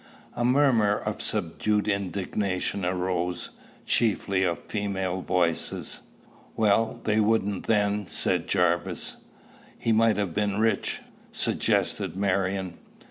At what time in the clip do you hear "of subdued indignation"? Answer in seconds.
0.97-2.83